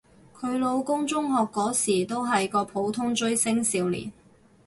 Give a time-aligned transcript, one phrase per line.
[0.35, 4.11] 佢老公中學嗰時都係個普通追星少年